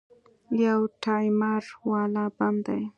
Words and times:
يو 0.63 0.79
ټايمر 1.05 1.63
والا 1.89 2.25
بم 2.37 2.55
دى. 2.65 2.81